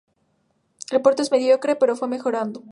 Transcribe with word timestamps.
El 0.89 1.03
puerto 1.03 1.21
es 1.21 1.31
mediocre, 1.31 1.75
pero 1.75 1.95
fue 1.95 2.07
mejorado. 2.07 2.63